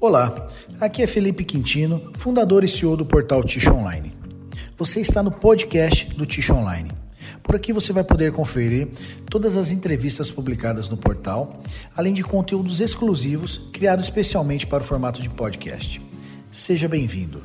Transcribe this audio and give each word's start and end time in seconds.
Olá, 0.00 0.46
aqui 0.80 1.02
é 1.02 1.08
Felipe 1.08 1.44
Quintino, 1.44 2.12
fundador 2.16 2.62
e 2.62 2.68
CEO 2.68 2.96
do 2.96 3.04
portal 3.04 3.42
Ticho 3.42 3.72
Online. 3.72 4.16
Você 4.76 5.00
está 5.00 5.24
no 5.24 5.32
podcast 5.32 6.14
do 6.14 6.24
Ticho 6.24 6.54
Online. 6.54 6.88
Por 7.42 7.56
aqui 7.56 7.72
você 7.72 7.92
vai 7.92 8.04
poder 8.04 8.30
conferir 8.32 8.86
todas 9.28 9.56
as 9.56 9.72
entrevistas 9.72 10.30
publicadas 10.30 10.88
no 10.88 10.96
portal, 10.96 11.60
além 11.96 12.14
de 12.14 12.22
conteúdos 12.22 12.80
exclusivos 12.80 13.58
criados 13.72 14.04
especialmente 14.04 14.68
para 14.68 14.84
o 14.84 14.86
formato 14.86 15.20
de 15.20 15.28
podcast. 15.28 16.00
Seja 16.52 16.86
bem-vindo. 16.86 17.42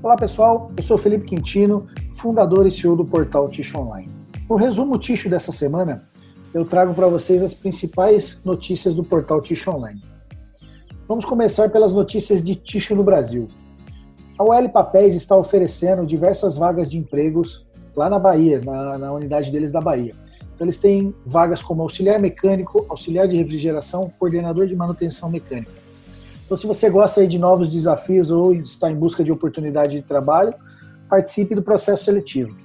Olá 0.00 0.14
pessoal, 0.14 0.70
eu 0.76 0.84
sou 0.84 0.96
Felipe 0.96 1.24
Quintino, 1.24 1.88
fundador 2.14 2.64
e 2.64 2.70
CEO 2.70 2.94
do 2.94 3.04
portal 3.04 3.48
Ticho 3.48 3.76
Online. 3.76 4.08
No 4.48 4.54
resumo 4.54 4.96
Ticho 5.00 5.28
dessa 5.28 5.50
semana, 5.50 6.08
eu 6.54 6.64
trago 6.64 6.94
para 6.94 7.06
vocês 7.06 7.42
as 7.42 7.52
principais 7.52 8.40
notícias 8.44 8.94
do 8.94 9.04
portal 9.04 9.40
Ticho 9.40 9.70
Online. 9.70 10.00
Vamos 11.08 11.24
começar 11.24 11.68
pelas 11.68 11.92
notícias 11.92 12.42
de 12.42 12.54
Ticho 12.54 12.94
no 12.94 13.04
Brasil. 13.04 13.48
A 14.38 14.44
UL 14.44 14.68
Papéis 14.70 15.14
está 15.14 15.36
oferecendo 15.36 16.04
diversas 16.06 16.56
vagas 16.56 16.90
de 16.90 16.98
empregos 16.98 17.66
lá 17.94 18.10
na 18.10 18.18
Bahia, 18.18 18.60
na, 18.64 18.98
na 18.98 19.12
unidade 19.12 19.50
deles 19.50 19.72
da 19.72 19.80
Bahia. 19.80 20.14
Então, 20.54 20.64
eles 20.64 20.78
têm 20.78 21.14
vagas 21.24 21.62
como 21.62 21.82
auxiliar 21.82 22.18
mecânico, 22.18 22.84
auxiliar 22.88 23.28
de 23.28 23.36
refrigeração, 23.36 24.10
coordenador 24.18 24.66
de 24.66 24.74
manutenção 24.74 25.30
mecânica. 25.30 25.72
Então, 26.44 26.56
se 26.56 26.66
você 26.66 26.88
gosta 26.88 27.26
de 27.26 27.38
novos 27.38 27.68
desafios 27.68 28.30
ou 28.30 28.54
está 28.54 28.90
em 28.90 28.94
busca 28.94 29.22
de 29.22 29.32
oportunidade 29.32 29.96
de 29.96 30.02
trabalho, 30.02 30.54
participe 31.08 31.54
do 31.54 31.62
processo 31.62 32.04
seletivo. 32.04 32.56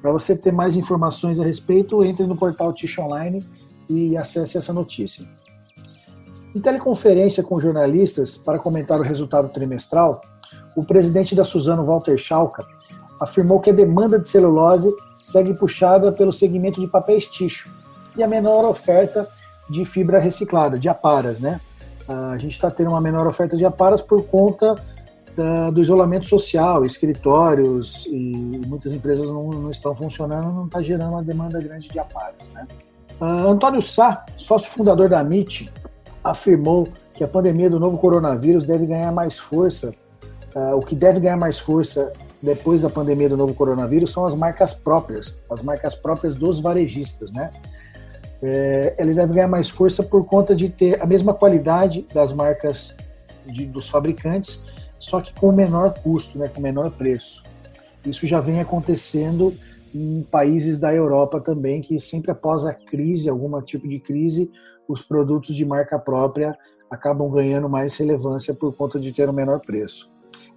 Para 0.00 0.12
você 0.12 0.36
ter 0.36 0.52
mais 0.52 0.76
informações 0.76 1.38
a 1.38 1.44
respeito, 1.44 2.02
entre 2.04 2.26
no 2.26 2.36
portal 2.36 2.72
Tish 2.72 2.98
Online 2.98 3.44
e 3.88 4.16
acesse 4.16 4.56
essa 4.56 4.72
notícia. 4.72 5.24
Em 6.54 6.60
teleconferência 6.60 7.42
com 7.42 7.60
jornalistas 7.60 8.36
para 8.36 8.58
comentar 8.58 8.98
o 8.98 9.02
resultado 9.02 9.48
trimestral, 9.48 10.20
o 10.74 10.84
presidente 10.84 11.34
da 11.34 11.44
Suzano, 11.44 11.84
Walter 11.84 12.16
Schalka, 12.16 12.64
afirmou 13.20 13.60
que 13.60 13.70
a 13.70 13.74
demanda 13.74 14.18
de 14.18 14.28
celulose 14.28 14.90
segue 15.20 15.54
puxada 15.54 16.10
pelo 16.10 16.32
segmento 16.32 16.80
de 16.80 16.86
papéis 16.86 17.26
ticho 17.26 17.70
e 18.16 18.22
a 18.22 18.26
menor 18.26 18.64
oferta 18.64 19.28
de 19.68 19.84
fibra 19.84 20.18
reciclada, 20.18 20.78
de 20.78 20.88
aparas, 20.88 21.38
né? 21.38 21.60
A 22.08 22.36
gente 22.38 22.52
está 22.52 22.70
tendo 22.70 22.90
uma 22.90 23.00
menor 23.00 23.26
oferta 23.26 23.56
de 23.56 23.64
aparas 23.64 24.00
por 24.00 24.24
conta 24.26 24.74
da, 25.36 25.70
do 25.70 25.80
isolamento 25.80 26.26
social, 26.26 26.84
escritórios 26.84 28.06
e 28.06 28.60
muitas 28.66 28.92
empresas 28.92 29.30
não, 29.30 29.48
não 29.48 29.70
estão 29.70 29.94
funcionando, 29.94 30.52
não 30.52 30.66
está 30.66 30.82
gerando 30.82 31.12
uma 31.12 31.22
demanda 31.22 31.60
grande 31.60 31.88
de 31.88 31.98
aparelhos. 31.98 32.48
Né? 32.52 32.66
Uh, 33.20 33.50
Antônio 33.50 33.80
Sá, 33.80 34.24
sócio 34.36 34.70
fundador 34.70 35.08
da 35.08 35.20
MIT, 35.20 35.70
afirmou 36.22 36.88
que 37.14 37.22
a 37.22 37.28
pandemia 37.28 37.70
do 37.70 37.78
novo 37.78 37.98
coronavírus 37.98 38.64
deve 38.64 38.86
ganhar 38.86 39.12
mais 39.12 39.38
força. 39.38 39.92
Uh, 40.54 40.76
o 40.76 40.80
que 40.80 40.94
deve 40.94 41.20
ganhar 41.20 41.36
mais 41.36 41.58
força 41.58 42.12
depois 42.42 42.80
da 42.80 42.90
pandemia 42.90 43.28
do 43.28 43.36
novo 43.36 43.54
coronavírus 43.54 44.10
são 44.10 44.24
as 44.24 44.34
marcas 44.34 44.72
próprias, 44.74 45.38
as 45.50 45.62
marcas 45.62 45.94
próprias 45.94 46.34
dos 46.34 46.58
varejistas, 46.58 47.30
né? 47.32 47.50
É, 48.42 48.94
ele 48.98 49.12
deve 49.12 49.34
ganhar 49.34 49.48
mais 49.48 49.68
força 49.68 50.02
por 50.02 50.24
conta 50.24 50.56
de 50.56 50.70
ter 50.70 51.00
a 51.02 51.04
mesma 51.04 51.34
qualidade 51.34 52.06
das 52.14 52.32
marcas 52.32 52.96
de, 53.44 53.66
dos 53.66 53.86
fabricantes 53.86 54.62
só 55.00 55.20
que 55.20 55.34
com 55.34 55.50
menor 55.50 55.94
custo, 55.94 56.38
né, 56.38 56.46
com 56.46 56.60
menor 56.60 56.90
preço. 56.92 57.42
Isso 58.06 58.26
já 58.26 58.40
vem 58.40 58.60
acontecendo 58.60 59.52
em 59.94 60.22
países 60.30 60.78
da 60.78 60.94
Europa 60.94 61.40
também, 61.40 61.80
que 61.80 61.98
sempre 61.98 62.30
após 62.30 62.64
a 62.64 62.72
crise, 62.72 63.28
algum 63.28 63.60
tipo 63.62 63.88
de 63.88 63.98
crise, 63.98 64.50
os 64.86 65.02
produtos 65.02 65.56
de 65.56 65.64
marca 65.64 65.98
própria 65.98 66.56
acabam 66.90 67.30
ganhando 67.30 67.68
mais 67.68 67.96
relevância 67.96 68.54
por 68.54 68.74
conta 68.74 69.00
de 69.00 69.12
ter 69.12 69.28
um 69.28 69.32
menor 69.32 69.60
preço. 69.60 70.10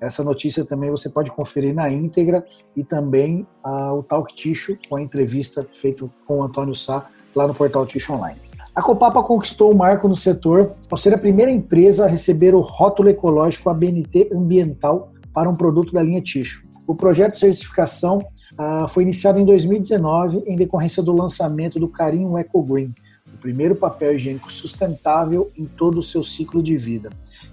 Essa 0.00 0.24
notícia 0.24 0.64
também 0.64 0.90
você 0.90 1.08
pode 1.08 1.30
conferir 1.30 1.74
na 1.74 1.90
íntegra 1.90 2.44
e 2.74 2.82
também 2.82 3.46
ah, 3.62 3.92
o 3.92 4.02
Talk 4.02 4.34
Ticho, 4.34 4.78
com 4.88 4.96
a 4.96 5.02
entrevista 5.02 5.66
feita 5.72 6.08
com 6.26 6.38
o 6.38 6.42
Antônio 6.42 6.74
Sá 6.74 7.06
lá 7.34 7.46
no 7.46 7.54
portal 7.54 7.84
Ticho 7.84 8.14
Online. 8.14 8.49
A 8.80 8.82
Copapa 8.82 9.22
conquistou 9.22 9.70
o 9.70 9.76
marco 9.76 10.08
no 10.08 10.16
setor 10.16 10.72
ao 10.90 10.96
ser 10.96 11.12
a 11.12 11.18
primeira 11.18 11.52
empresa 11.52 12.06
a 12.06 12.08
receber 12.08 12.54
o 12.54 12.62
rótulo 12.62 13.10
ecológico 13.10 13.68
ABNT 13.68 14.30
ambiental 14.32 15.12
para 15.34 15.50
um 15.50 15.54
produto 15.54 15.92
da 15.92 16.02
linha 16.02 16.22
Ticho. 16.22 16.66
O 16.86 16.94
projeto 16.94 17.34
de 17.34 17.40
certificação 17.40 18.20
uh, 18.58 18.88
foi 18.88 19.02
iniciado 19.02 19.38
em 19.38 19.44
2019 19.44 20.44
em 20.46 20.56
decorrência 20.56 21.02
do 21.02 21.12
lançamento 21.12 21.78
do 21.78 21.88
Carinho 21.88 22.38
Eco 22.38 22.62
Green, 22.62 22.94
o 23.34 23.36
primeiro 23.36 23.76
papel 23.76 24.14
higiênico 24.14 24.50
sustentável 24.50 25.50
em 25.58 25.66
todo 25.66 25.98
o 26.00 26.02
seu 26.02 26.22
ciclo 26.22 26.62
de 26.62 26.78
vida, 26.78 27.10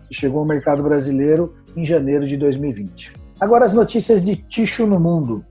que 0.07 0.15
chegou 0.15 0.39
ao 0.39 0.45
mercado 0.45 0.81
brasileiro 0.81 1.53
em 1.75 1.83
janeiro 1.83 2.25
de 2.25 2.37
2020. 2.37 3.11
Agora 3.37 3.65
as 3.65 3.73
notícias 3.73 4.21
de 4.21 4.37
Ticho 4.37 4.87
no 4.87 4.97
mundo. 4.97 5.43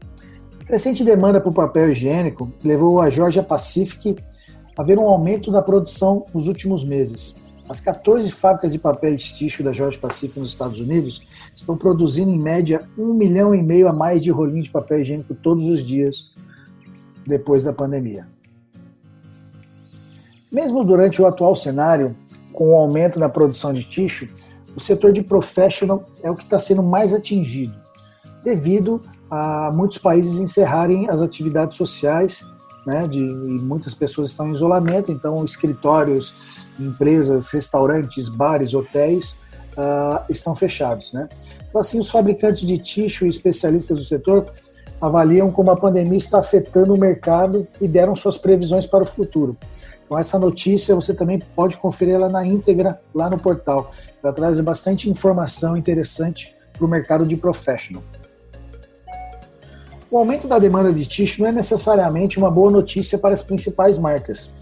crescente 0.64 1.04
demanda 1.04 1.38
por 1.38 1.52
papel 1.52 1.90
higiênico 1.90 2.50
levou 2.64 2.98
a 2.98 3.10
Georgia 3.10 3.42
Pacific 3.42 4.16
haver 4.76 4.98
um 4.98 5.08
aumento 5.08 5.50
da 5.50 5.62
produção 5.62 6.24
nos 6.34 6.46
últimos 6.46 6.84
meses. 6.84 7.40
As 7.68 7.80
14 7.80 8.30
fábricas 8.30 8.72
de 8.72 8.78
papel 8.78 9.16
de 9.16 9.34
ticho 9.34 9.62
da 9.62 9.72
Georgia 9.72 10.00
Pacific 10.00 10.38
nos 10.38 10.50
Estados 10.50 10.78
Unidos 10.78 11.22
estão 11.54 11.76
produzindo 11.76 12.30
em 12.30 12.38
média 12.38 12.82
um 12.96 13.12
milhão 13.12 13.54
e 13.54 13.62
meio 13.62 13.88
a 13.88 13.92
mais 13.92 14.22
de 14.22 14.30
rolinho 14.30 14.62
de 14.62 14.70
papel 14.70 15.00
higiênico 15.00 15.34
todos 15.34 15.66
os 15.66 15.82
dias 15.82 16.30
depois 17.26 17.64
da 17.64 17.72
pandemia. 17.72 18.28
Mesmo 20.52 20.84
durante 20.84 21.20
o 21.20 21.26
atual 21.26 21.56
cenário, 21.56 22.14
com 22.52 22.70
o 22.70 22.76
aumento 22.76 23.18
na 23.18 23.28
produção 23.28 23.72
de 23.72 23.82
ticho, 23.82 24.28
o 24.76 24.80
setor 24.80 25.12
de 25.12 25.22
professional 25.22 26.04
é 26.22 26.30
o 26.30 26.36
que 26.36 26.44
está 26.44 26.58
sendo 26.58 26.82
mais 26.82 27.12
atingido, 27.12 27.74
devido 28.44 29.02
a 29.28 29.72
muitos 29.74 29.98
países 29.98 30.38
encerrarem 30.38 31.10
as 31.10 31.20
atividades 31.20 31.76
sociais 31.76 32.44
né, 32.86 33.06
de 33.08 33.20
muitas 33.20 33.94
pessoas 33.94 34.30
estão 34.30 34.48
em 34.48 34.52
isolamento, 34.52 35.10
então 35.10 35.44
escritórios, 35.44 36.34
empresas, 36.78 37.50
restaurantes, 37.50 38.28
bares, 38.28 38.72
hotéis 38.74 39.32
uh, 39.76 40.24
estão 40.30 40.54
fechados, 40.54 41.12
né? 41.12 41.28
Então 41.68 41.80
assim, 41.80 41.98
os 41.98 42.08
fabricantes 42.08 42.66
de 42.66 42.78
ticho 42.78 43.26
e 43.26 43.28
especialistas 43.28 43.98
do 43.98 44.04
setor 44.04 44.46
avaliam 45.00 45.50
como 45.50 45.70
a 45.70 45.76
pandemia 45.76 46.16
está 46.16 46.38
afetando 46.38 46.94
o 46.94 46.98
mercado 46.98 47.66
e 47.80 47.88
deram 47.88 48.14
suas 48.14 48.38
previsões 48.38 48.86
para 48.86 49.02
o 49.02 49.06
futuro. 49.06 49.56
Então 50.06 50.16
essa 50.16 50.38
notícia 50.38 50.94
você 50.94 51.12
também 51.12 51.40
pode 51.54 51.76
conferir 51.76 52.14
ela 52.14 52.28
na 52.28 52.46
íntegra 52.46 53.00
lá 53.12 53.28
no 53.28 53.38
portal. 53.38 53.90
Ela 54.22 54.32
traz 54.32 54.60
bastante 54.60 55.10
informação 55.10 55.76
interessante 55.76 56.54
para 56.72 56.86
o 56.86 56.88
mercado 56.88 57.26
de 57.26 57.36
professional. 57.36 58.02
O 60.08 60.18
aumento 60.18 60.46
da 60.46 60.58
demanda 60.58 60.92
de 60.92 61.04
tixo 61.04 61.42
não 61.42 61.48
é 61.48 61.52
necessariamente 61.52 62.38
uma 62.38 62.50
boa 62.50 62.70
notícia 62.70 63.18
para 63.18 63.34
as 63.34 63.42
principais 63.42 63.98
marcas, 63.98 64.54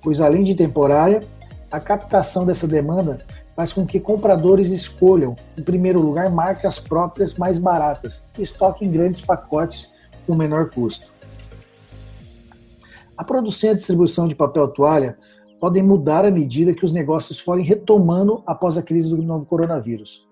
pois 0.00 0.20
além 0.20 0.44
de 0.44 0.54
temporária, 0.54 1.20
a 1.72 1.80
captação 1.80 2.46
dessa 2.46 2.68
demanda 2.68 3.18
faz 3.56 3.72
com 3.72 3.84
que 3.84 3.98
compradores 3.98 4.68
escolham, 4.68 5.34
em 5.58 5.62
primeiro 5.62 6.00
lugar, 6.00 6.30
marcas 6.30 6.78
próprias 6.78 7.34
mais 7.34 7.58
baratas 7.58 8.24
e 8.38 8.42
estoquem 8.42 8.90
grandes 8.90 9.20
pacotes 9.20 9.90
com 10.24 10.36
menor 10.36 10.70
custo. 10.70 11.10
A 13.16 13.24
produção 13.24 13.70
e 13.70 13.72
a 13.72 13.76
distribuição 13.76 14.28
de 14.28 14.36
papel 14.36 14.68
toalha 14.68 15.18
podem 15.60 15.82
mudar 15.82 16.24
à 16.24 16.30
medida 16.30 16.74
que 16.74 16.84
os 16.84 16.92
negócios 16.92 17.40
forem 17.40 17.64
retomando 17.64 18.42
após 18.46 18.78
a 18.78 18.82
crise 18.82 19.10
do 19.10 19.20
novo 19.20 19.46
coronavírus. 19.46 20.28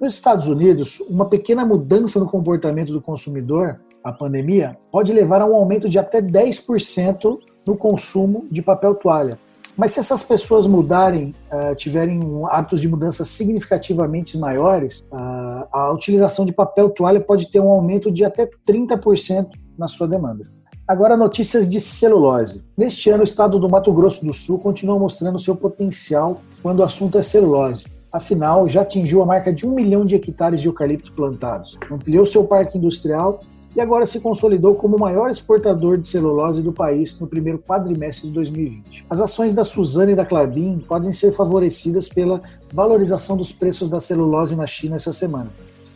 Nos 0.00 0.14
Estados 0.14 0.46
Unidos, 0.48 1.00
uma 1.08 1.26
pequena 1.26 1.64
mudança 1.64 2.18
no 2.18 2.28
comportamento 2.28 2.92
do 2.92 3.00
consumidor 3.00 3.80
a 4.04 4.12
pandemia, 4.12 4.76
pode 4.92 5.12
levar 5.12 5.40
a 5.40 5.46
um 5.46 5.54
aumento 5.54 5.88
de 5.88 5.98
até 5.98 6.20
10% 6.20 7.38
no 7.66 7.74
consumo 7.74 8.46
de 8.50 8.60
papel 8.60 8.94
toalha. 8.94 9.38
Mas 9.76 9.92
se 9.92 9.98
essas 9.98 10.22
pessoas 10.22 10.66
mudarem, 10.66 11.34
uh, 11.50 11.74
tiverem 11.74 12.20
hábitos 12.48 12.80
de 12.80 12.86
mudança 12.86 13.24
significativamente 13.24 14.38
maiores, 14.38 15.00
uh, 15.10 15.66
a 15.72 15.90
utilização 15.92 16.46
de 16.46 16.52
papel 16.52 16.90
toalha 16.90 17.20
pode 17.20 17.50
ter 17.50 17.58
um 17.58 17.70
aumento 17.70 18.12
de 18.12 18.24
até 18.24 18.48
30% 18.68 19.48
na 19.76 19.88
sua 19.88 20.06
demanda. 20.06 20.44
Agora, 20.86 21.16
notícias 21.16 21.68
de 21.68 21.80
celulose. 21.80 22.62
Neste 22.76 23.08
ano, 23.08 23.22
o 23.22 23.24
estado 23.24 23.58
do 23.58 23.68
Mato 23.68 23.90
Grosso 23.92 24.24
do 24.24 24.34
Sul 24.34 24.58
continua 24.58 24.98
mostrando 24.98 25.38
seu 25.38 25.56
potencial 25.56 26.36
quando 26.62 26.80
o 26.80 26.84
assunto 26.84 27.18
é 27.18 27.22
celulose. 27.22 27.86
Afinal, 28.12 28.68
já 28.68 28.82
atingiu 28.82 29.22
a 29.22 29.26
marca 29.26 29.52
de 29.52 29.66
um 29.66 29.74
milhão 29.74 30.04
de 30.04 30.14
hectares 30.14 30.60
de 30.60 30.68
eucalipto 30.68 31.10
plantados, 31.12 31.76
ampliou 31.90 32.24
seu 32.24 32.44
parque 32.44 32.78
industrial 32.78 33.40
e 33.74 33.80
agora 33.80 34.06
se 34.06 34.20
consolidou 34.20 34.76
como 34.76 34.96
o 34.96 35.00
maior 35.00 35.30
exportador 35.30 35.98
de 35.98 36.06
celulose 36.06 36.62
do 36.62 36.72
país 36.72 37.18
no 37.18 37.26
primeiro 37.26 37.58
quadrimestre 37.58 38.28
de 38.28 38.34
2020. 38.34 39.06
As 39.10 39.20
ações 39.20 39.52
da 39.52 39.64
Suzano 39.64 40.12
e 40.12 40.14
da 40.14 40.24
Clabin 40.24 40.78
podem 40.78 41.12
ser 41.12 41.32
favorecidas 41.32 42.08
pela 42.08 42.40
valorização 42.72 43.36
dos 43.36 43.50
preços 43.50 43.88
da 43.88 43.98
celulose 43.98 44.54
na 44.54 44.66
China 44.66 44.96
essa 44.96 45.12
semana. 45.12 45.50